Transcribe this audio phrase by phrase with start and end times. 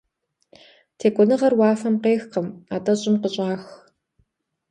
[0.97, 3.63] Текӏуэныгъэр уафэм къехкъым, атӏэ щӏым къыщӏах.